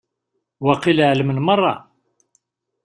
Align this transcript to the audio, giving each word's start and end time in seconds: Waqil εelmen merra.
Waqil 0.65 0.99
εelmen 1.07 1.39
merra. 1.45 1.73